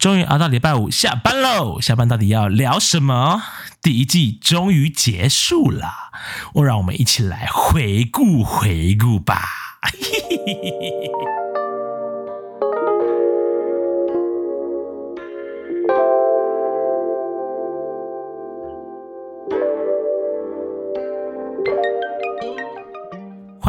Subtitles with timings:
[0.00, 1.78] 终于熬到礼拜五下班喽！
[1.78, 3.42] 下班到底要聊什么？
[3.82, 5.92] 第一季终于结束了，
[6.54, 9.42] 我让我们一起来回顾回顾吧。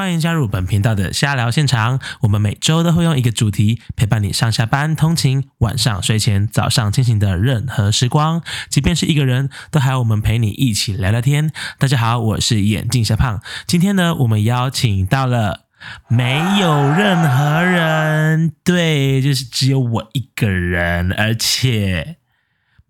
[0.02, 2.00] 欢迎加入本频道的瞎聊现场。
[2.22, 8.42] 我们每周都会用一个主题陪伴你上下班、通勤、晚上睡前、早上清醒的任何时光。
[8.68, 11.52] 即便是一个人，都还有我们陪你一起聊聊天。
[11.78, 13.44] 大家好，我是眼镜小胖。
[13.68, 15.66] 今天呢，我们邀请到了
[16.08, 22.18] 没有任何人，对，就是只有我一个人，而且。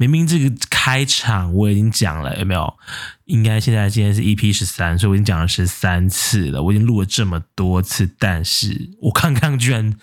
[0.01, 2.73] 明明这个开场我已经讲了，有没有？
[3.25, 6.63] 应该现在今天是 EP 十三，所以我已经讲了十三次了。
[6.63, 9.93] 我已经录了这么多次，但是我刚刚居然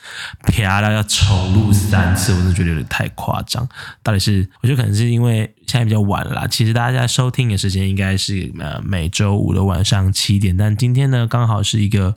[0.44, 3.68] 啪啦要重录三次，我真的觉得有点太夸张。
[4.04, 12.16] 到底是我觉得可能是因为现在比较晚了，其实大家收听的时间应该是呃每周五的晚上七点，但今天呢刚好是一个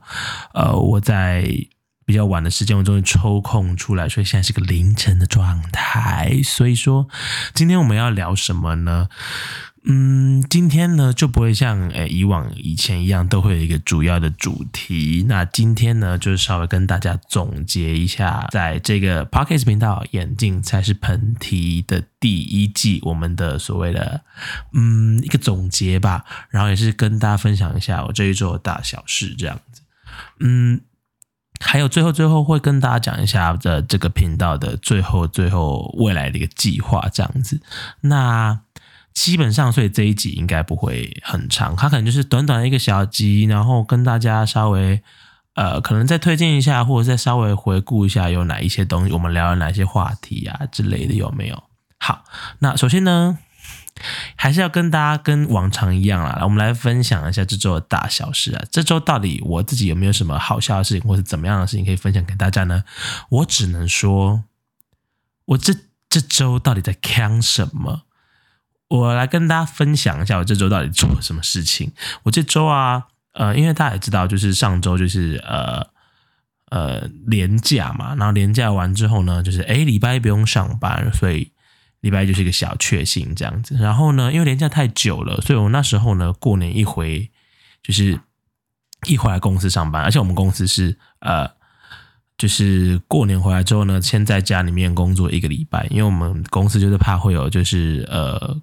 [0.54, 1.66] 呃我在。
[2.12, 6.42] 比较晚的时间，我终于抽空出来，所以现在是个凌晨的状态。
[6.44, 7.08] 所以说，
[7.54, 9.08] 今天我们要聊什么呢？
[9.86, 15.26] 嗯，今天呢就不会像诶以往以前一样，都会有一个主要的主题。
[15.30, 24.22] 那今天呢，就稍微跟大家总结一下，在这个 Podcast 频道“眼镜才是盆提”的第一季，我们的所谓的
[24.74, 26.26] 嗯一个总结吧。
[26.50, 29.82] 然后也是跟大家分享一下我这一周的大小事，这样子。
[30.42, 30.82] 嗯。
[31.62, 37.62] 还有最后最后会跟大家讲一下的这个频道的最后最后未来的一个计划这样子。
[38.02, 38.60] 那
[39.14, 45.02] 基本上，所以这一集应该不会很长，它可能就是短短的一个小集，然后跟大家稍微
[45.56, 51.64] 呃，可能再推荐一下，或者再稍微回顾一下有哪一些东西，我们聊了哪些话题啊之类的，有没有？
[52.00, 52.24] 好，
[52.60, 53.38] 那首先呢。
[54.36, 58.64] 还是要跟大家跟往常一样啦，我们来分享一下这周的大小事啊。
[58.72, 62.84] 这周到底我自己有没有什么好笑的事情，或者怎么样的事情可以分享给大家呢？
[63.30, 64.44] 我只能说，
[65.46, 65.74] 我这
[66.10, 68.04] 这周到底在看什么？
[68.88, 71.92] 我来跟大家分享一下我这周到底做了什么事情。
[72.24, 73.04] 我这周啊，
[73.34, 75.88] 呃，因为大家也知道，就是上周就是呃
[76.70, 81.52] 呃年假嘛，然后年假完之后呢，就是哎礼拜一不用上班，所以。
[82.02, 87.30] 礼拜就是一个小确幸这样子，然后呢，因为连假太久了，所以我那时候呢，过年一回
[87.84, 88.20] 就是
[89.08, 91.48] 一回来公司上班，而且我们公司是呃，
[92.40, 98.60] 就是过年回来之后呢，先在家里面工作一个礼拜，因为我们公司就是怕会有就是呃，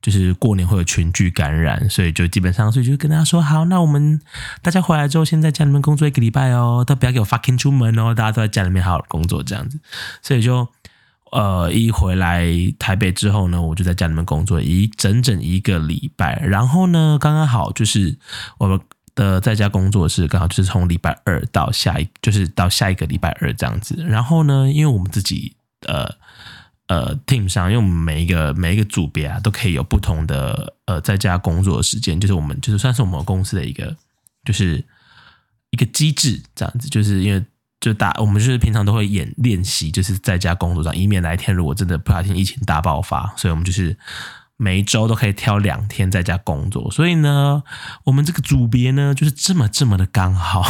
[0.00, 4.18] 就是过年会有群聚感染，所以就基本上所以就跟大家说好，那我们
[4.62, 9.78] 大家回来之后先在家里面工作一个礼拜哦，都不要给我 fucking 出门哦，大家都在家里面好好工作这样子，
[10.22, 10.66] 所以就。
[11.32, 12.46] 呃，一回来
[12.78, 16.38] 台北之后呢，我就在家里面工作一整整一个礼拜。
[16.40, 18.18] 然后呢，刚刚好就是
[18.58, 18.78] 我们
[19.14, 23.96] 的在家工作是刚好就是从礼拜二到下一，就是到下一个礼拜二这样子。
[24.06, 25.56] 然后呢，因为我们自己
[25.86, 26.06] 呃
[26.88, 33.96] 呃 team 上，因为我们每一个每一个组别啊，都可以有不同的呃在家工作的时间，就是我们就是算是我们公司的一个
[34.44, 34.84] 就是
[35.70, 37.42] 一个机制这样子，就是因为。
[37.82, 43.98] 就大，我们就是平常都会演练习，就是在家工作上，以免哪一天如果真的不小心疫情大爆发，所以我们就是
[44.56, 46.88] 每一周都可以挑两天在家工作。
[46.92, 47.64] 所以呢，
[48.04, 50.64] 我们这个组别呢，就是这么这么的刚好，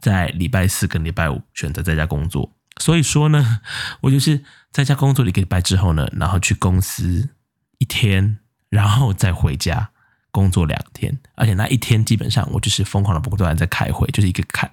[0.00, 2.52] 在礼拜四跟礼拜五选择在家工作。
[2.80, 3.60] 所以说呢，
[4.00, 4.42] 我就是
[4.72, 7.30] 在家工作了一个礼拜之后呢，然后去公司
[7.78, 9.90] 一天，然后再回家。
[10.30, 14.70] 工作两天，而且那一天基本上我就是疯狂的不断在开会，就是一个开，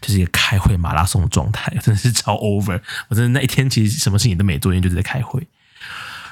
[0.00, 2.80] 就是一个开会马拉松的状态，真的是超 over。
[3.08, 5.46] 我真的那一天其实什么事情都没做，因为就是在开会。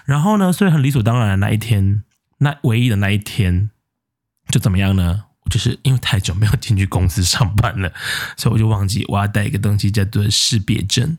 [0.04, 2.02] 然后呢，所以很理所当然的那一天，
[2.38, 3.70] 那唯一的那一天
[4.50, 5.24] 就怎么样呢？
[5.50, 7.92] 就是因为太久没有进去公司上班了，
[8.36, 11.16] 所以我就忘记我要带一个东西叫做识别证。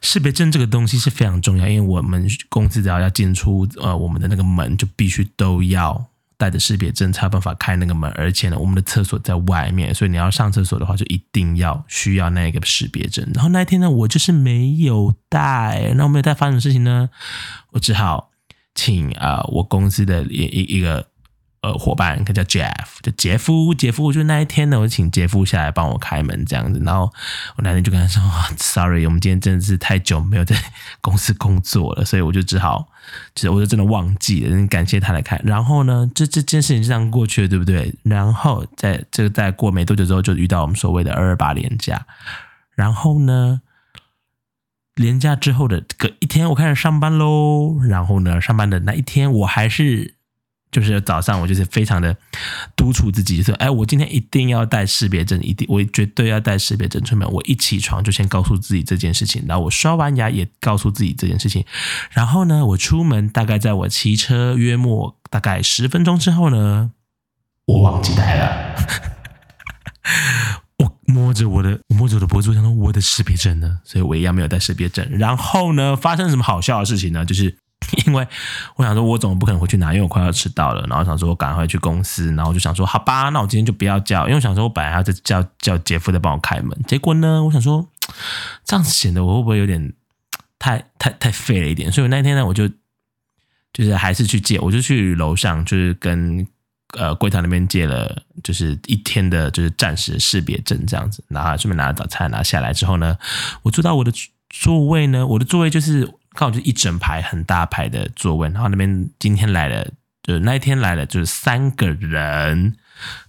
[0.00, 6.06] 识别证这个东西是非常重要，因为我们公司只要要进出呃我们的那个门，就必须都要。
[6.44, 13.26] 带着识别证才有办法开那个门，而且呢，我们的厕所在外面，所以你要上厕所的话，就一定要需要那个识别证。
[13.32, 17.08] 然后那一天呢，我就是没有带，那我没有带，发生什么事情呢？
[17.70, 18.30] 我只好
[18.74, 21.06] 请啊，我公司的一一一个。
[21.64, 27.10] 呃，伙伴，他叫 Jeff，就杰夫，杰夫，我就那一天呢，我请杰夫下来帮我开门这样子，然后
[27.56, 28.22] 我那天就跟他说，
[28.58, 30.54] Sorry，我们今天真的是太久没有在
[31.00, 32.86] 公司工作了，所以我就只好，
[33.34, 35.40] 其实我就真的忘记了，感谢他来开。
[35.42, 37.94] 然后呢，这这件事情就这样过去了，对不对？
[38.02, 42.06] 然后在这个在过没多久之后，就遇到我们所谓的二二八连假，
[42.74, 43.62] 然后呢，
[44.94, 47.78] 连假之后的隔一天，我开始上班喽。
[47.88, 50.16] 然后呢，上班的那一天，我还是
[50.74, 52.16] 就是早上，我就是非常的
[52.74, 61.64] 督促自己，说：“哎，我今天一定要带识别证，一定我绝对要带识别证出门。”我一起床就先告诉自己这件事情，然后我刷完牙也告诉自己这件事情。
[62.10, 66.90] 然后呢，我出门大概在我骑车约莫大概十分钟之后呢，
[67.66, 68.74] 我忘记带了。
[70.78, 73.78] 我摸着我的，我摸着我的脖子，想说我的识别证呢？
[73.84, 75.08] 所以我一样没有带识别证。
[75.12, 77.24] 然后呢，发生什么好笑的事情呢？
[77.24, 77.56] 就是
[78.06, 78.26] 因为
[78.76, 80.84] 我想说，我怎么不可能回去拿，因为我快要迟到了。
[80.88, 86.70] 然后想说我赶快去公司，然后就想说，好吧，那我今天就不要叫，因为我想说我本来要再叫叫姐夫再帮我开门。
[86.86, 87.86] 结果呢，我想说
[88.64, 89.92] 这样子显得我会不会有点
[90.58, 91.90] 太太太废了一点？
[91.92, 92.68] 所以那天呢，我就
[93.72, 96.46] 就是还是去借，我就去楼上，就是跟。
[96.96, 103.16] 呃，柜台那边借了，就是一天的，就是暂时识别证这样子，然后顺便拿了早餐拿下来之后呢，
[103.62, 104.12] 我坐到我的
[104.48, 109.88] 座位呢，我的座位就是刚好就一整排很大排的座位，然后那边今天来了，
[110.22, 112.76] 就那一天来了就是三个人，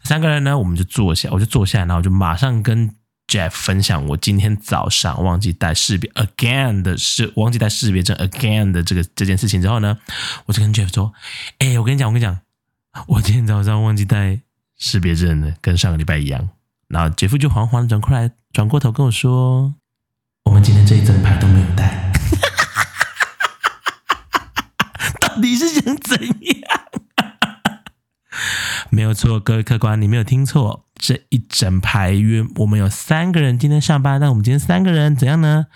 [0.03, 2.93] 三个人呢，我们就坐下，我就坐下，然后就马上跟
[3.27, 9.97] Jeff 分享我今天早上忘记带识别 again 的是忘记带识别证 again 的这个这件事情之后呢，
[10.47, 11.13] 我就跟 Jeff 说，
[11.59, 12.39] 哎，我跟你讲，我跟你讲。
[13.07, 14.39] 我今天早上忘记带
[14.77, 16.47] 识别证了，跟上个礼拜一样。
[16.87, 19.75] 然后杰夫就缓缓转过来，转过头跟我说
[20.47, 21.84] ：“我们今天这一整排都没有带。”
[25.41, 26.81] 你是想怎样？
[28.89, 35.67] 没有错，各位客官，你没有听错，这一整排约我们有三个人今天上班，但我们今天三个人怎样呢？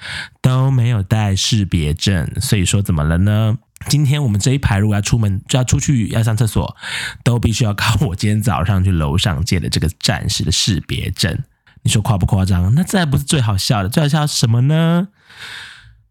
[0.42, 3.58] 都没有带识别证，所以说怎么了呢？
[3.88, 6.76] 今天我们这一排如果要出门，就要出去要上厕所，
[7.24, 11.44] 都必须要靠我今天早上去楼上借的这个暂时的识别证。
[11.82, 12.76] 你说夸不夸张？
[12.76, 15.08] 那这还不是最好笑的，最好笑是什么呢？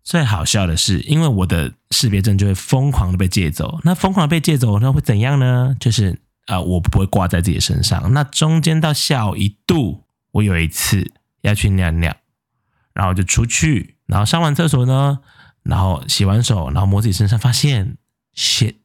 [0.09, 3.79] 最好笑的是，因为我的识别证就会疯狂的被借走。
[3.85, 5.77] 那疯狂的被借走，那会怎样呢？
[5.79, 8.15] 就是啊，我不会挂在自己身上。
[8.15, 11.13] 那中间到下午一度，我有一次
[11.43, 12.17] 要去尿尿，
[12.95, 15.19] 然后就出去，然后上完厕所呢。
[15.63, 17.99] 然后洗完手，然后摸自己身上，发现
[18.35, 18.77] shit，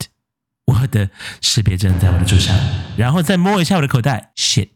[0.65, 1.09] 我的
[1.39, 2.53] 识别证在我的桌上。
[2.97, 4.67] 然后再摸一下我的口袋，shit，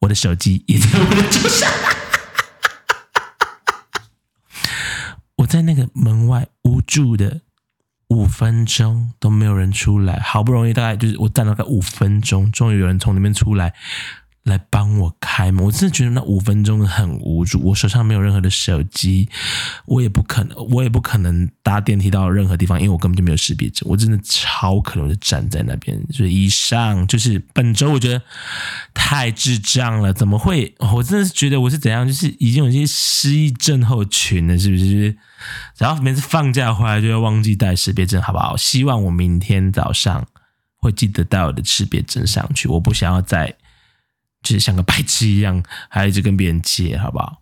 [0.00, 1.72] 我的手机也在我的桌上。
[5.36, 7.40] 我在那个门外无助的
[8.08, 13.74] 五分钟都没有人出来，好不容易大概就是我站了个五分钟，终于有人从里面出来。
[14.48, 17.60] 来帮我开门，我真的觉得那五分钟很无助。
[17.60, 19.28] 我手上没有任何的手机，
[19.86, 23.88] 我也不可能，我也不可能搭电梯到任何地方，因为我根本就没有识别证。
[23.88, 26.00] 我真的超可能就站在那边。
[26.10, 28.20] 所以以上就是本周我觉得
[28.94, 30.74] 太智障了，怎么会？
[30.78, 35.16] 我真的是觉得我是怎样，就是已经有一些失忆症候群了，是不是？
[35.76, 38.56] 然后每次放假回来就要忘记带识别证，好不好？
[38.56, 40.26] 希望我明天早上
[40.78, 42.66] 会记得带我的识别证上去。
[42.68, 43.54] 我不想要再。
[44.42, 47.38] 就是像个白痴一样，还一直跟别人借，好不好？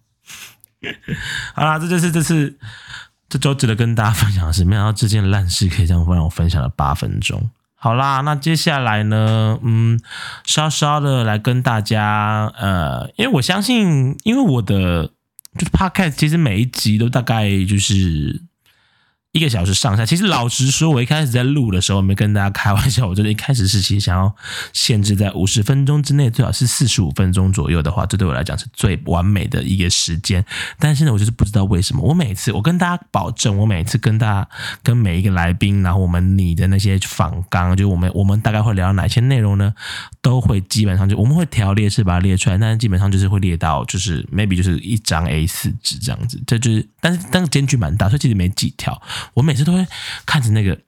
[1.55, 2.59] 好啦，这就是这次
[3.29, 4.65] 这周值得跟大家分享的事。
[4.65, 7.51] 没想到这件烂事可以这样让我分享了八分钟。
[7.75, 10.01] 好啦，那接下来呢，嗯，
[10.45, 15.11] 稍稍的来跟大家，呃，因为我相信，因为我的
[15.59, 18.43] 就是 podcast，其实每一集都大概就是。
[19.33, 24.35] 一个小时上下，其实老实说，我一开始在录的时候，没跟大家开玩笑，我觉得一开始是其实想要
[24.73, 30.43] 限制在五十分钟之内，最好是四十五分钟左右的话，这对我来讲是最完美的一个时间。
[30.79, 34.49] 但是呢，我就是不知道为什么，我每次我跟大家保证，我每次跟大家
[34.83, 39.75] 跟每一个来宾，然后我们你的那些访纲，就我们我们大概会聊到哪些内容呢？
[40.23, 48.99] 都会基本上就我们会条列式把它列出来，但是基本上就是会列到就是 maybe 就是一张 A 四纸这样子，这就是但是但是间距蛮大，所以其实没几条。
[49.35, 49.87] 我每次都会
[50.25, 50.79] 看着那个，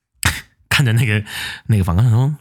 [0.68, 1.24] 看着那个
[1.66, 2.34] 那个访谈，说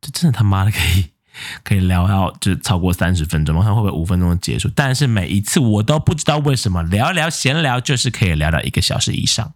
[0.00, 1.10] 这真的他妈的可以
[1.64, 3.62] 可以聊到就超过三十分钟吗？
[3.62, 4.70] 看会不会五分钟结束？
[4.74, 9.54] 但是每一次我都不知道为什么聊聊闲聊就是可以聊到一个小时以上，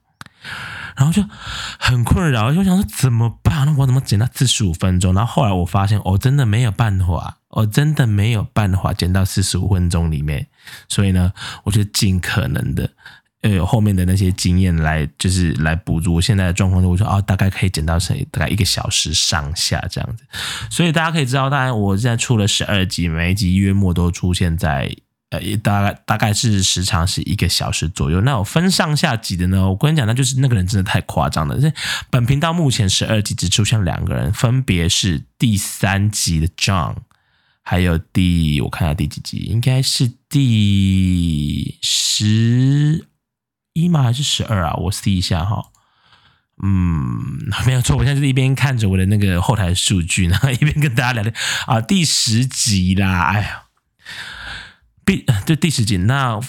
[0.96, 1.24] 然后就
[1.78, 3.64] 很困扰，就想说怎么办？
[3.66, 5.14] 那我怎么减到四十五分钟？
[5.14, 10.48] 然后后来我发现，我真的没有办法，我真的没有办法减到四十五分钟里面，
[10.88, 12.90] 所以呢，我就尽可能的。
[13.42, 16.82] 要有后面的那些经验来，就是来补足我现在的状况。
[16.82, 20.24] 就我说哦，大概可以减到成大概一个小时上下这样子。
[20.70, 24.92] 所以大家可以知道，当然我现在出了十二集，每一集约莫都出现在
[25.30, 28.20] 呃，大概大概是时长是一个小时左右。
[28.22, 31.60] 那我分上下集的呢，我跟你讲，那就是那个人真的太夸张了。
[31.60, 31.72] 这
[32.10, 36.96] 本频道目前十二集只出现两个人，分别是第三集的 John，
[37.62, 43.07] 还有第我看下第几集，应该是第十。
[43.82, 44.02] 一吗？
[44.02, 44.74] 还是十二啊？
[44.74, 45.66] 我试一下哈。
[46.60, 51.32] 嗯， 没有错，我现在就是一边看着我的那个后台数据， 然后一边跟大家聊天
[51.66, 51.80] 啊。
[51.80, 53.62] 第十集啦，哎呀，
[55.06, 56.40] 第对第十集，那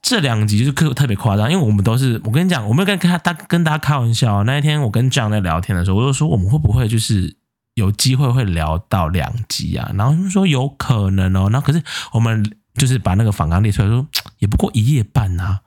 [0.00, 4.44] 这两集就是特特别夸张，因为我们都是，我跟你讲，我没有跟跟他跟大家开玩笑。
[4.44, 7.36] 那一天我跟 John 在聊天的时候，我就说我们会不会就是
[7.74, 9.90] 有机会会聊到两集啊？
[9.96, 11.48] 然后他们说有可能哦。
[11.50, 11.82] 那可是
[12.12, 14.06] 我们就是把那个访纲列出来，说
[14.38, 15.62] 也不过一夜半啊。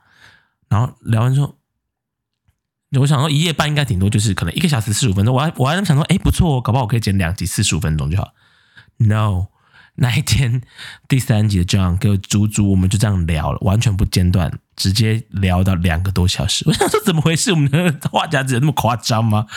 [0.72, 1.58] 然后聊完之后。
[3.00, 5.34] 我想说一夜半应该挺多，就是可能一个小时四十五分钟。
[5.34, 8.34] 我还我还想说，哎，不错哦，搞不好我可以剪两集四十五分钟就好。
[8.98, 9.46] No，
[9.96, 10.62] 那一天
[11.08, 16.66] 第三集的 John 给我足足我们就这样聊了，完全不间断，直接聊到两个多小时。
[16.68, 17.54] 我想说怎么回事？
[17.54, 19.48] 我们的话匣子有那么夸张吗？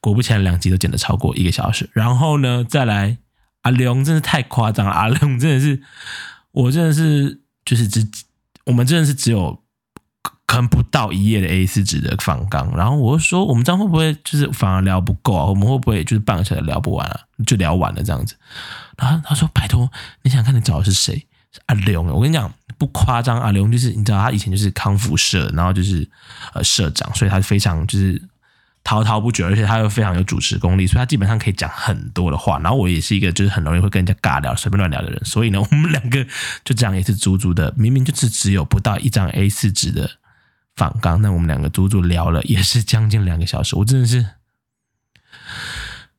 [0.00, 1.88] 果不其然，两集都剪得超过一个小时。
[1.92, 3.18] 然后呢，再来
[3.62, 5.80] 阿龙真是太夸张了，阿龙真的是，
[6.50, 8.04] 我真的是就是只
[8.66, 9.59] 我们真的是只有。
[10.50, 15.44] 可能不到一页的 A 四纸的访纲，然后我就说，我们这样会不会就是反而聊不够啊？
[15.44, 17.20] 我们会不会就是半个小时聊不完啊？
[17.46, 18.34] 就聊完了这样子。
[18.98, 19.88] 然后他说：“拜托，
[20.22, 21.24] 你想看你找的是谁？
[21.66, 22.08] 阿龙。
[22.08, 26.10] 我跟你讲，不夸张，阿龙就是你知道，他以前就是康复社，然后就是
[26.52, 28.20] 呃社长，所以他非常就是
[28.82, 32.58] 滔滔不绝，而且他又非常有主持功力，所以他基本上可以讲很多的话。
[32.58, 36.26] 然后我也是一个就是很容易会跟人家尬聊、随便乱聊的人，所以呢，我们两个
[36.64, 40.10] 就这样也是足足的，明明就是只有不到一张 A 四纸的。”
[40.80, 43.76] 反刚，那我们两个足足聊了，也是将近两个小时。
[43.76, 44.24] 我真的是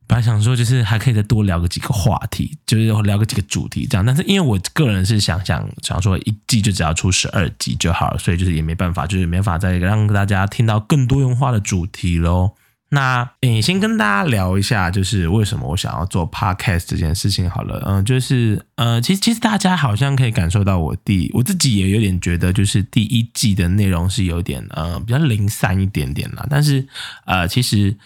[0.06, 4.06] 本来想说，就是还可以再多聊个几个话题，就是聊个几个主题这样。
[4.06, 12.52] 但是因为我个人是想想想说，一季就只要出十二集就好了，所以就是也没办法，就是没法再让大家听到更多元化的主题喽。
[12.94, 17.82] 那诶，先跟大家聊一下，就是为什么我想要做 podcast 这件事情好了。
[17.86, 26.46] 嗯，就是呃，其实其实大家好像可以感受到我第我自己也有点觉得，就是第一季的内容是有点呃比较零散一点点啦。
[26.50, 26.86] 但是
[27.24, 27.96] 呃，其实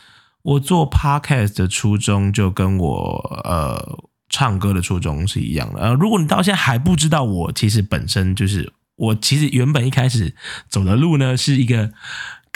[0.43, 5.81] 我做 podcast 的初衷就跟我呃唱歌的初衷是一样的。
[5.81, 10.33] 呃，如果你到现在还不知道，我其实本身就是我其实原本一开始
[10.69, 11.91] 走的路呢是一个。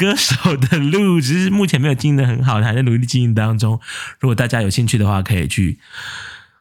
[0.01, 3.79] 歌手的路只是目前没有经营的很好，还在努力经营当中。
[4.19, 5.79] 如果大家有兴趣的话，可以去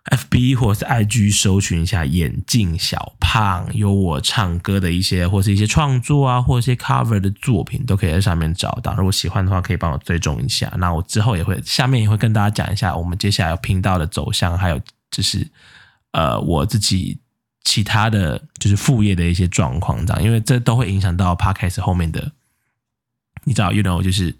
[0.03, 8.93] F B 或是 I G 搜寻一下“眼镜小胖”，有我唱歌的一些或是一些创作啊，或一些 cover 的作品，都可以在上面找到。
[8.97, 10.69] 如果喜欢的话，可以帮我追踪一下。
[10.77, 15.47] 那我之后也会下面也会跟大家讲一下我们接下来频道的走向，还有就是
[16.11, 17.17] 呃我自己
[17.63, 22.33] 其他的就是副业的一些状况，这样，因为这都会影响到 Podcast 后面的。
[23.43, 24.35] 你知道，you know，就是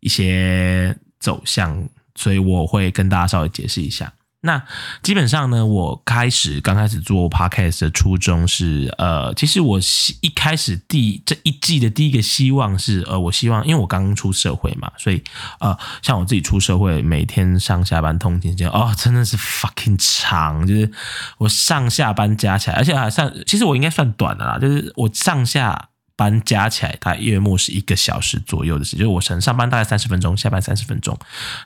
[0.00, 4.12] 一些走向，所以我会跟大家稍微解释一下。
[4.42, 4.62] 那
[5.02, 9.80] 基本上呢，我开始刚开始做 podcast 的初衷是，呃，其实我
[10.20, 15.20] 一开始第这一季的第一个希望是，呃，我希望，因为我刚刚出社会嘛，所以，
[15.58, 20.92] 呃，像我自己出社会，每天上下班通勤时间，哦，真的是 fucking 长，就是
[21.38, 25.88] 我上下班加起来，而且还算，其实我应该算短的啦，就是我上下。
[26.16, 29.04] 班加起来，大概月末是一个小时左右的时间。
[29.04, 31.16] 就我晨上班大概三十分钟，下班三十分钟。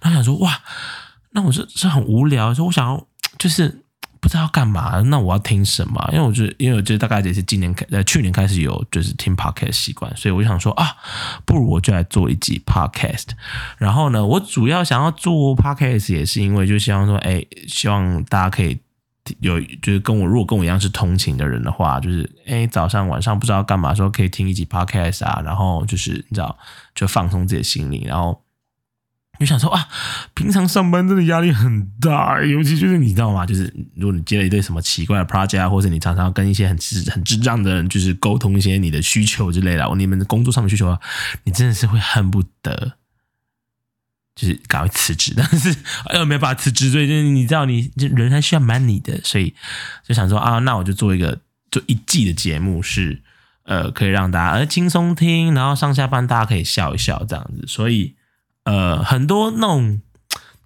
[0.02, 0.60] 然后想说，哇，
[1.30, 2.52] 那我这这很无聊。
[2.52, 3.06] 说我想要
[3.38, 3.84] 就是
[4.20, 6.04] 不知道要干嘛，那我要听什么？
[6.12, 10.96] 因为我觉得，因为我觉得大概也是今年开呃去年开始有就是听 podcast 习惯，所以我就想说啊，
[11.46, 13.28] 不如我就来做一集 podcast。
[13.78, 18.80] 然后呢，我主要想要做 podcast 也是因为就希望说，哎，希望大家可以。
[19.40, 26.58] 有就是跟我如果跟我一样是通勤的人的话，就是哎早上晚上不知道干嘛时候可以听一集 podcast 啊，然后就是你知道
[26.94, 28.42] 就放松自己的心灵，然后
[29.38, 29.88] 就想说啊，
[30.34, 33.46] 平常上班真的压力很大，尤其就是你知道吗？
[33.46, 40.98] 就是如果你接了一堆什么奇怪的 project 啊，或者你常常跟一些很智很智障的人就是沟通一些你的需求之类的，你们的工作上的需求啊，
[41.44, 42.92] 你真的是会恨不得。
[44.36, 45.74] 就是赶快辞职，但是
[46.14, 49.52] 又没办法辞职，所以就是你知道，你就人还需要 money 的，所以
[50.06, 51.38] 就想说啊，那我就做一个
[51.70, 53.20] 就一季的节目，是
[53.64, 57.66] 呃可以让大家呃轻松听，然后上下班大家可以笑一笑这样子。
[57.66, 58.14] 所以
[58.64, 60.00] 呃很多那种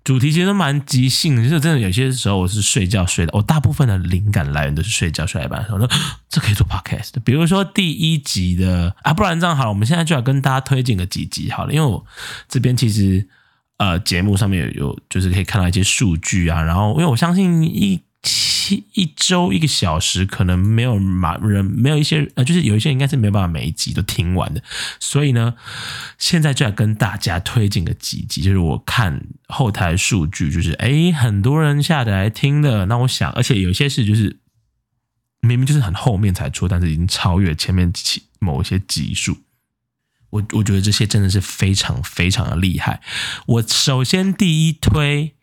[0.05, 5.91] 主题其实都蛮即兴的，就是真的有些时候我是睡觉睡的，我大部分的灵感来源都是睡觉睡一半的时候，说
[6.29, 7.11] 这可以做 podcast。
[7.25, 12.07] 比如说第一集的啊，不然这样好了，我们现在就要跟大家推荐个几集好了，因为我
[12.49, 13.27] 这边其实。
[13.77, 16.63] 呃，节目上面有有，就是可以看到一些数据啊。
[16.63, 24.63] 然后，因为我相信一期一周一个小时，可能没有马人，没有一些呃，就是有一些应该是没办法每一集都听完的。
[25.01, 25.55] 所以呢，
[26.19, 32.87] 现在就要跟大家推荐个几集，就是我看后台数据，就是哎，很多人下载来听的。
[32.87, 34.39] 那我想，而且有些是就是
[35.41, 39.37] 明明就是很后面才出，但是已经超越前面几某一些集数。
[40.35, 43.01] 我我觉得这些真的是非常非常的厉害。
[43.47, 45.35] 我首先第一推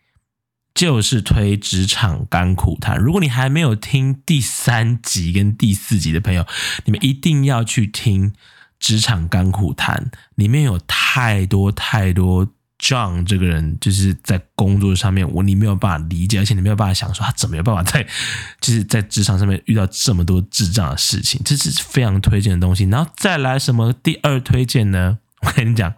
[0.74, 2.98] 就是推职场甘苦谈。
[2.98, 6.46] 如果你还没有听第三集跟第四集的朋友，
[6.86, 8.34] 你们一定要去听
[8.80, 12.50] 职场甘苦谈，里面有太多太多。
[12.82, 18.06] John 这个人就是在工作上面，我你没有办法理解，而且你没有办法想说他怎么有办法在
[18.60, 22.86] 就是在职场上面遇到这么多智障的事情，这是非常推荐的东西。
[22.86, 25.20] 然后再来什么第二推荐呢？
[25.42, 25.94] 我跟你讲。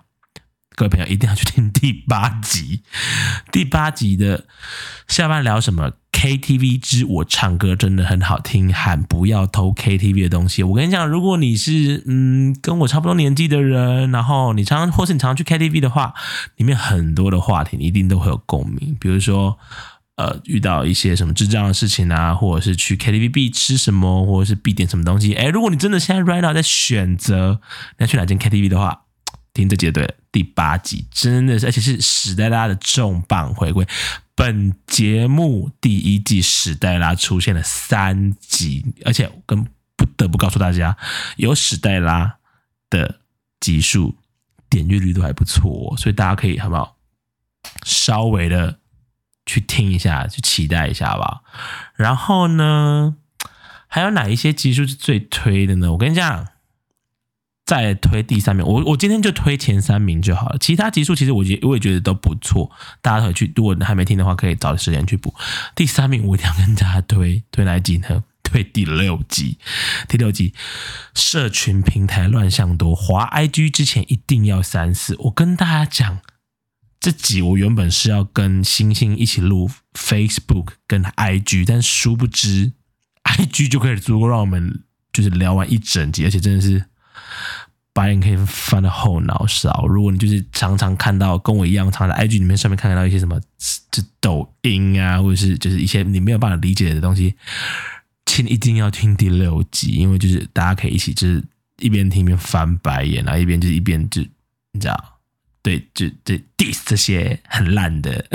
[0.76, 2.82] 各位朋友一定要去听第八集，
[3.52, 4.46] 第八集的
[5.08, 10.64] 下班聊什么？KTV 之我唱歌真的很好听，喊不要偷 KTV 的东西。
[10.64, 16.14] 我跟你讲，如果你是嗯跟我差不多年纪的人，然后你常常或是你常常去 KTV 的话，
[16.56, 18.98] 里面很多的话题你一定都会有共鸣。
[19.00, 19.60] 比如说
[20.16, 25.36] 呃遇到一些什么智障的事情啊，或者是去 KTV 必吃什么，或者是必点什么东西。
[25.36, 27.60] 哎，如果你真的现在 right now 在选择
[28.00, 29.02] 要去哪间 KTV 的话，
[29.54, 30.14] 听这节对了。
[30.32, 33.88] 第八集真的是，而且是史黛拉的重磅回归。
[34.36, 39.64] 本节目第一季史黛拉出现了三集，而且跟
[39.96, 40.98] 不得不告诉大家，
[41.38, 42.38] 有史黛拉
[42.90, 43.20] 的
[43.60, 44.16] 集数
[44.70, 46.98] 点阅率都还不错，所以大家可以好不好？
[47.86, 48.80] 稍微的
[49.46, 51.42] 去听一下，去期待一下吧。
[51.96, 53.18] 然后呢，
[53.88, 55.92] 还有哪一些集数是最推的呢？
[55.92, 56.48] 我跟你讲。
[57.82, 60.58] 再推第三名，我我今天就推前三名就好了。
[60.60, 62.70] 其他集数其实我觉我也觉得都不错，
[63.02, 63.52] 大家可以去。
[63.56, 65.34] 如果还没听的话，可以找时间去补。
[65.76, 68.24] 第三名我一定要跟大家推 推哪集呢？
[68.44, 69.58] 推第六集。
[70.08, 70.54] 第六集，
[71.16, 75.16] 社群平台乱象多，滑 IG 之前一定要三思。
[75.18, 76.20] 我跟大家讲，
[77.00, 82.74] 这集我原本是要跟星星一起录 Facebook 跟 IG，但殊不知
[83.24, 86.86] IG 就可以足够让我们就是聊完一整集，而且真的是。
[87.94, 89.86] 白眼可以翻到后脑勺。
[89.88, 93.40] 如果你就是常常看到跟我一样，常在 IG 里面上面看到一些什么，
[93.92, 97.36] 就抖音啊，或者是就是一些你没有办法理解的东西，
[98.26, 101.44] 请一定要听第六集，因为就是大家可以一起就是
[101.80, 104.24] 一边听一边翻白眼，然后一边就是一边就
[104.72, 105.20] 你知道，
[105.62, 108.26] 对，就就 diss 这些很烂的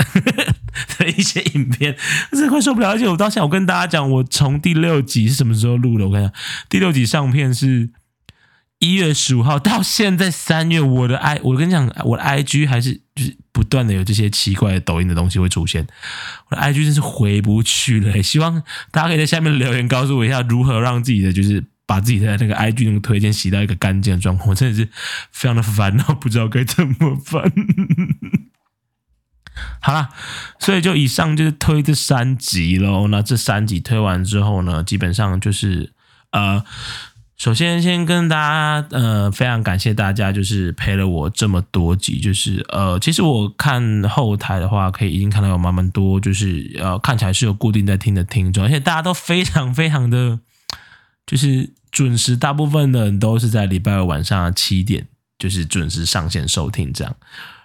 [0.97, 1.97] 的 一些影片，
[2.31, 2.91] 真的快受不了。
[2.91, 6.07] 而且我到现在我跟大家讲，我从第六集是什么时候录的？
[6.07, 6.31] 我看一下
[6.69, 7.89] 第六集上片是。
[8.79, 15.85] 一月十五号到现在三月，我的 i 我跟你讲，我的 i g 还是就是不断的有这些奇怪的抖音的东西会出现，
[16.49, 18.23] 我的 i g 真是回不去了。
[18.23, 24.51] 希望大家可以在下面留言告诉我一下，如何让自己的就是把自己的那个 i g 那个推荐洗到一个干净的状况。
[24.51, 24.87] 我真的是
[25.33, 27.51] 非常的烦恼，不知道该怎么办。
[29.81, 30.07] 好了，
[30.57, 33.09] 所以就以上就是推这三集喽。
[33.09, 35.91] 那这三集推完之后呢，基本上就是
[36.31, 36.63] 呃。
[37.39, 50.39] 首先，先跟大家，呃，非常感谢大家，就是陪了我这么多集，就是呃，其实我看后台的话，可以已经看到有蛮蛮多，就是呃，看起来是有固定在听的听众，而且大家都非常非常的，
[51.25, 57.15] 就是准时，大部分的人都是在礼拜二晚上七点，就是准时上线收听这样。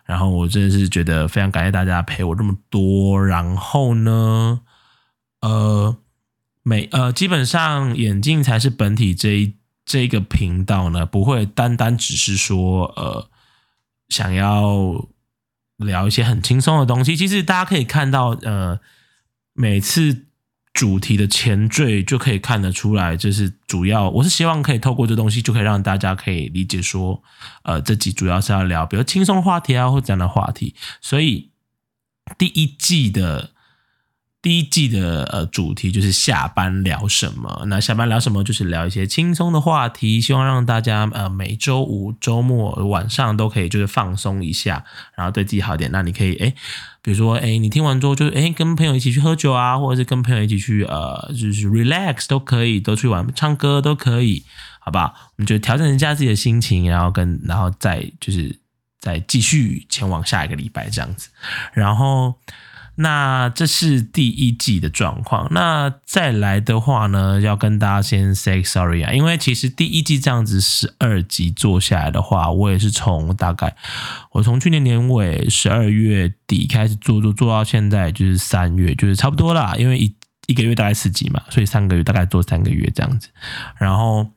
[0.04, 3.26] 然后我真的是觉得非常感谢大家陪我这么多。
[3.26, 4.60] 然后呢，
[5.40, 5.96] 呃，
[6.62, 9.56] 每呃，基本上眼镜才是本体这一。
[9.94, 13.30] 这个频道呢，不会单单只是说，呃，
[14.08, 15.06] 想要
[15.76, 17.16] 聊一些很轻松的东西。
[17.16, 18.80] 其实大家可以看到，呃，
[19.52, 20.26] 每次
[20.72, 27.22] 主题的前缀就可以看得出来，就是主要我是希望可以透过这东西，就可以让大家可以理解说，
[27.62, 30.74] 呃，这集主要是要聊比如轻松话题啊，或这样的话题。
[31.00, 31.52] 所以
[32.36, 33.53] 第一季的。
[34.44, 37.64] 第一季的呃主题就是下班聊什么？
[37.68, 38.44] 那下班聊什么？
[38.44, 44.84] 就是聊一些轻松的话题，希望让大家呃每周五周末晚上都可以就是放松一下，
[45.16, 45.90] 然后对自己好点。
[45.90, 46.54] 那你可以哎，
[47.00, 54.44] 比如说哎，你听完之后就哎跟朋友一起去喝酒啊，或者是跟朋友一起去呃就是 relax 都可以，都去玩唱歌都可以，
[54.78, 55.14] 好不好？
[55.16, 58.60] 我们就调整一下自己的心情，然后跟然后再就是
[59.00, 61.30] 再继续前往下一个礼拜这样子，
[61.72, 62.34] 然后。
[62.96, 65.48] 那这是第一季的状况。
[65.50, 73.74] 那再来的话呢，要跟大家先 say sorry 啊，因为其实第一季这样子十二集做下来的话，我也是从大概
[74.32, 79.74] 我从去年年尾十二月底开始做做做到现在就是三月，就是差不多啦。
[79.78, 80.14] 因为一
[80.46, 83.28] 一个月大概四集嘛，所以三个月大概做三个月这样子，
[83.78, 84.33] 然后。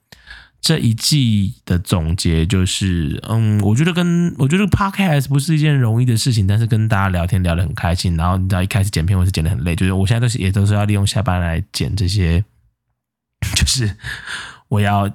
[0.59, 8.17] 这一季的总结就是，嗯，我觉得跟我觉得 podcast 不是一件容易的事情，但是跟大家聊天聊得很开心。
[8.17, 12.43] 然后你知道一开始剪片我是剪得很累，就是我现在都是也都是要利用下班来剪这些，
[13.55, 13.95] 就是
[14.67, 15.09] 我要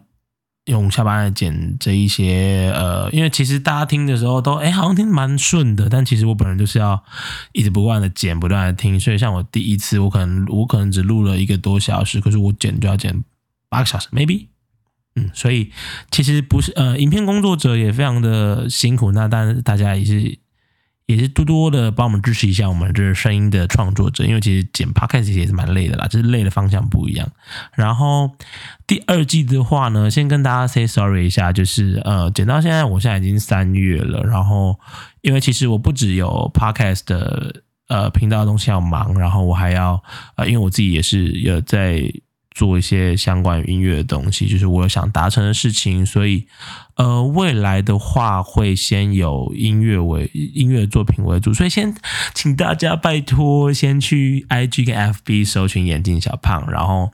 [0.66, 7.02] 用下班来剪这一些呃，因为其实大家听的时候都哎好像听蛮顺的，但其实我本人就是要
[7.50, 13.22] 一直不断的剪，不断的听，所以像我第一次我可能我可能只录了一个多小时，可是我剪就要剪
[13.68, 14.46] 八个小时，maybe，
[15.16, 15.70] 嗯，所以
[16.10, 20.38] 其实不是呃，影片工作者也非常的辛苦，那当然大家也是。
[21.06, 27.28] 也是多多的帮我们支持一下我们这声音的创作者，因为其实剪 podcast 也是蛮累的啦，只是累的方向不一样。
[27.74, 28.30] 然后
[28.86, 34.22] 第二季的话呢，先跟大家 say sorry 一下，就是呃，剪到现在，我现在已经三月了。
[34.22, 34.78] 然后
[35.22, 40.02] 因为其实我不只有 podcast 的呃频道的东西要忙，然后我还要
[40.36, 42.00] 呃，因为我自己也是有在。
[42.54, 46.46] 做一些相关音乐的东西，就是我有想达成的事情，所以
[46.96, 51.94] 呃，未来的话会先有音乐为音乐作品为主，所以先
[52.34, 57.10] 请大家拜托先去 IG 跟 FB 搜寻眼镜小胖，然后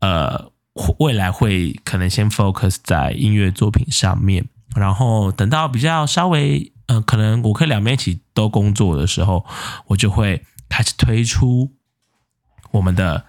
[0.00, 0.52] 呃，
[0.98, 9.44] 未来会可能先 focus 在音乐作品上面，然后等到比较稍微呃，可能我可以两边一起都工作的时候，
[9.86, 11.72] 我就会开始推出
[12.72, 13.24] 我们的。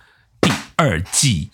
[0.79, 1.51] 二季，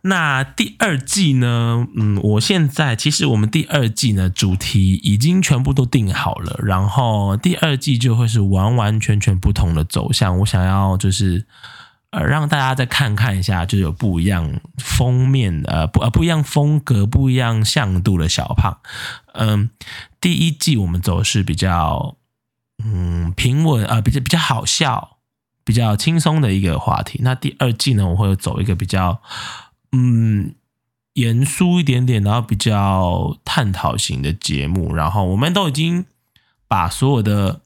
[0.00, 1.86] 那第二季呢？
[1.94, 10.38] 嗯，我现在其实我们第二季呢主题已经全部都定好了，然后第二季就会是完完全全不同的走向。
[10.38, 11.44] 我想要就是
[12.10, 18.78] 呃让大家再看看一下，就有不一样封面呃不呃不一样风格、不一样向度的小胖。
[19.34, 19.68] 嗯，
[20.22, 22.16] 第一季我们走是比较
[22.82, 25.17] 嗯平稳啊，比较比较好笑。
[25.68, 27.20] 比较轻松的一个话题。
[27.22, 29.20] 那第二季呢，我会走一个比较
[29.92, 30.54] 嗯
[31.12, 34.94] 严肃一点点，然后比较探讨型的节目。
[34.94, 36.06] 然后我们都已经
[36.66, 37.60] 把所有的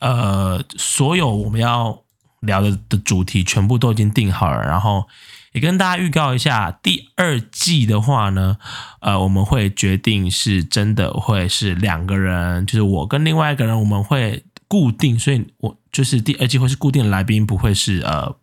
[0.00, 2.02] 呃所有我们要
[2.40, 4.60] 聊的的主题全部都已经定好了。
[4.60, 5.08] 然后
[5.52, 8.58] 也跟大家预告一下，第二季的话呢，
[9.00, 14.44] 呃，我们会决定是真的会是两个人，就是我跟另外一个人，我们会。
[14.72, 18.34] 固定，所以我就是第二季会是固定的来宾，不会是呃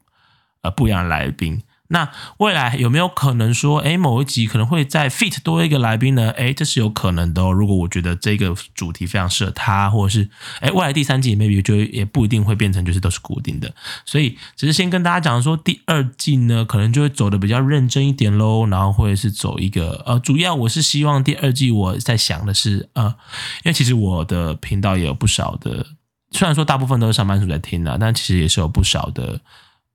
[0.62, 1.64] 呃不一样的来宾。
[1.92, 6.30] 那未来有没有可能说，哎，某一集可能会再 fit 多一个来宾呢？
[6.38, 7.42] 哎，这是有可能的。
[7.42, 7.52] 哦。
[7.52, 13.74] 如果我觉得这个主题非常适合他，或者是哎，未来第三季 maybe 就也不一定会变成就是都是固定的。
[14.06, 18.68] 所以只是先跟大家讲说，第二季呢，可能就会走的比较认真一点喽。
[18.68, 23.16] 然后或者是走一个呃，主要我是希望第二季我在想的是呃，
[23.64, 25.88] 因为其实我的频道也有不少的。
[26.32, 29.42] 虽然说大部分都是上班族在听的，但其实也是有不少的，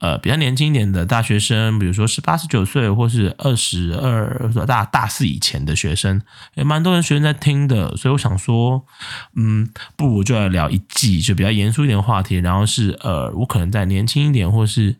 [0.00, 6.20] 呃，比较年轻一点的大学生，比如说是八、十九岁，或是二十二、大大四以前的学生，
[6.54, 7.96] 也蛮多人学生在听的。
[7.96, 8.84] 所以我想说，
[9.36, 12.36] 嗯，不如就来聊一季，就比较严肃一点的话题。
[12.36, 14.96] 然后是呃，我可能在年轻一点，或是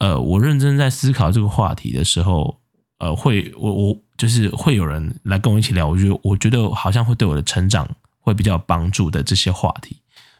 [0.00, 2.58] 呃，我认真在思考这个话题的时候，
[2.98, 5.86] 呃，会我我就是会有人来跟我一起聊。
[5.86, 9.96] 我觉得我觉得好像会对我的成长会比较有帮助的这些话题。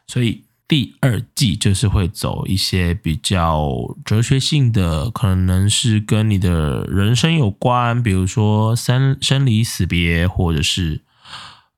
[0.07, 11.01] 所以第二季就是会走一些比较哲学性的，可能是跟你的人生有关，比如说生生离死别，或者是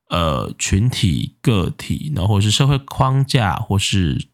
[0.08, 4.28] 呃群体个体，然后是社会框架，或是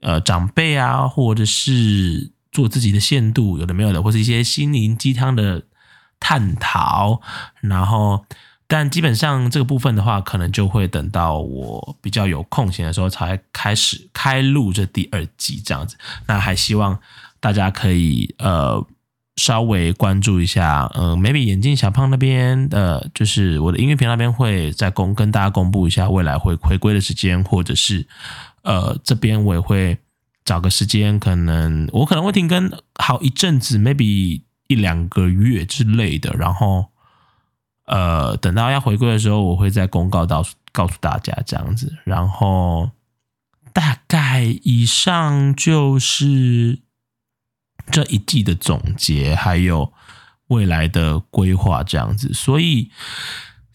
[0.00, 5.64] 呃长辈啊，或者是做自己的限度，有的没有的，或是一些心灵鸡汤的
[6.18, 7.20] 探讨，
[7.60, 8.24] 然后。
[8.70, 15.96] 但基本上这个部分的话，可能就会等到我比较有空闲的时候才开始开录这第二季这样子。
[16.28, 16.96] 那还希望
[17.40, 18.86] 大家可以呃
[19.34, 28.06] 稍微关注一下，嗯，maybe 眼镜小胖那边的，就是我的音乐频道那边会再公跟大家公布一下未来会回归的时间，或者是
[28.62, 29.98] 呃这边我也会
[30.44, 36.86] 找个时间，可能我可能会停更好一阵子，maybe 一两个月之类的，然后。
[37.90, 41.98] 呃，等到要回归的时候，我会再公告到告诉大家这样子。
[42.04, 42.90] 然后
[43.72, 46.78] 大概以上就是
[47.90, 49.92] 这一季的总结，还有
[50.46, 52.32] 未来的规划这样子。
[52.32, 52.90] 所以。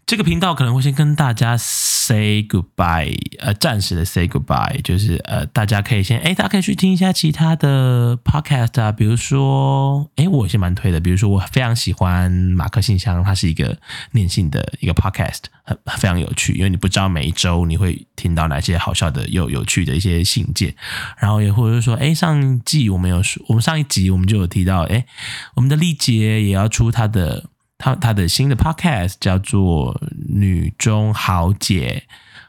[0.05, 13.75] 这个频道可能会先跟大家 say goodbye，呃，暂时的 say goodbye，就是呃，大家可以先，哎，大家可以去听一下其他的 podcast 啊，比如说，哎，我先蛮推的，比如说我非常喜欢马克信箱，它是一个
[14.11, 20.75] 念信的一个 podcast，很非常有趣，因为你不知道每一周你会听到哪些好笑的又有趣的一些信件，
[21.17, 25.07] 然后也或者是说，哎，上季我们有说，我们上一集我们就有提到，哎，
[25.55, 27.45] 我们的丽姐也要出她的。
[27.77, 29.93] 他他的新的 podcast 叫做
[30.27, 32.03] 《女中豪杰》，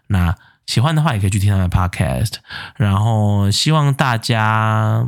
[0.09, 0.35] 那
[0.67, 2.35] 喜欢的话也可以去听他的 podcast。
[2.77, 5.07] 然后希望大家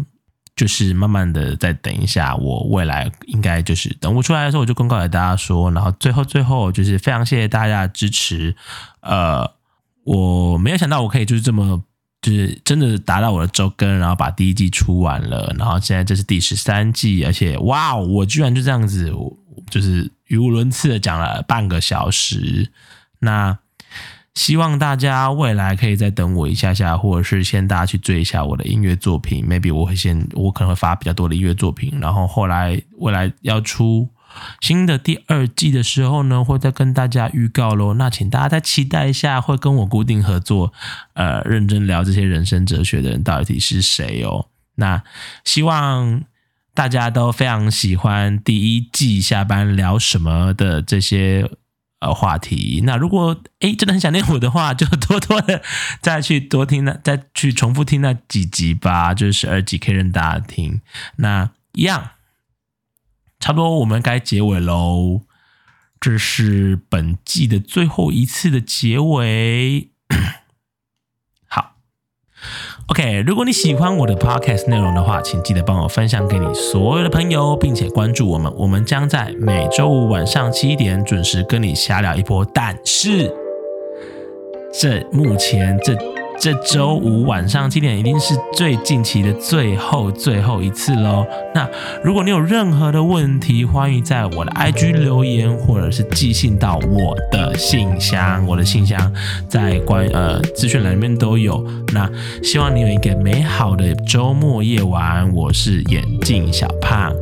[0.56, 5.70] 就是慢慢的再等一下，我未来应该就是等我出来的时候，我就公告给大家说。
[5.70, 8.56] 然后最后最后就是非常谢谢大家的支持。
[9.00, 9.48] 呃，
[10.04, 11.82] 我没有想到我可以就是这么
[12.20, 19.12] 就是真的达到我的周更，然后把第一季出完了，然后现在这是第十三季，而且哇，我居然就这样子，
[19.70, 22.70] 就是语无伦次的讲了半个小时。
[23.20, 23.58] 那。
[24.34, 29.44] 希望大家未来可以再等我一下下，或者是先大家去追一下我的音乐作品。
[29.44, 34.08] Maybe 我会先，我可能会发比较多的音乐作品，然后后来未来要出
[34.60, 37.94] 新的第二季的时候呢，会再跟大家预告喽。
[37.94, 40.72] 那请大家再期待一下，会跟我固定合作，
[41.14, 44.46] 呃，认真聊这些人生哲学的人到底是谁哦。
[44.76, 45.02] 那
[45.44, 46.22] 希望
[46.78, 51.50] 大家都非常喜欢第一季下班聊什么的这些。
[52.00, 52.82] 呃，话题。
[52.84, 55.60] 那如果哎真的很想念我的话，就多多的
[56.00, 60.80] 再去多听那，再去重复听那几集吧，就是二集可以让大家听。
[61.16, 62.10] 那一样，
[63.40, 65.22] 差不多我们该结尾喽。
[65.98, 69.90] 这是本季的最后一次的结尾。
[72.90, 78.50] OK，如果你喜欢我的 Podcast 内容的话，请记得帮我分享给你所有的朋友，并且关注我们。
[78.56, 82.42] 我们将在每周五晚上七点准时跟你瞎聊一波。
[82.46, 83.30] 但是，
[84.72, 86.17] 这目前这。
[86.40, 91.26] 这周五晚上七点一定是最近期的最后最后一次喽。
[91.54, 91.68] 那
[92.02, 98.46] 如果你有任何的问题，欢迎在我的 IG 留言，或者是寄信到我的信箱。
[98.46, 99.12] 我的信箱
[99.48, 101.64] 在关呃资讯栏里面都有。
[101.92, 102.08] 那
[102.42, 105.28] 希望你有一个美好的周末夜晚。
[105.34, 107.12] 我是眼镜小胖，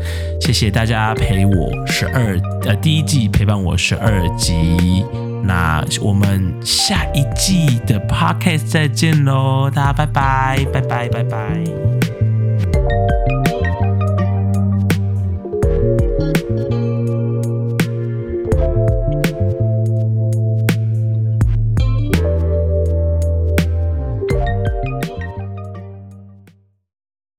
[0.41, 5.05] 谢谢大家陪我十二呃第一季陪伴我十二集。
[5.43, 13.46] 那我们下一季的 podcast 再见喽，大家拜拜，拜拜，拜拜。